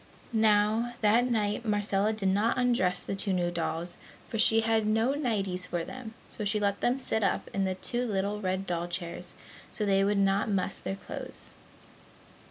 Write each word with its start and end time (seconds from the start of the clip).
Now, 0.33 0.95
that 1.01 1.29
night 1.29 1.63
Marcella 1.63 2.11
did 2.11 2.29
not 2.29 2.57
undress 2.57 3.03
the 3.03 3.13
two 3.15 3.33
new 3.33 3.51
dolls, 3.51 3.97
for 4.27 4.39
she 4.39 4.61
had 4.61 4.87
no 4.87 5.13
nighties 5.13 5.67
for 5.67 5.83
them, 5.83 6.15
so 6.31 6.43
she 6.43 6.59
let 6.59 6.81
them 6.81 6.97
sit 6.97 7.21
up 7.21 7.47
in 7.53 7.65
the 7.65 7.75
two 7.75 8.07
little 8.07 8.41
red 8.41 8.65
doll 8.65 8.87
chairs 8.87 9.35
so 9.71 9.85
they 9.85 10.03
would 10.03 10.17
not 10.17 10.49
muss 10.49 10.79
their 10.79 10.95
clothes. 10.95 11.53